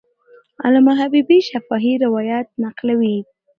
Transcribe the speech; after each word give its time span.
علامه 0.63 0.93
حبیبي 0.99 1.37
شفاهي 1.49 1.93
روایت 2.05 2.47
نقلوي. 2.63 3.17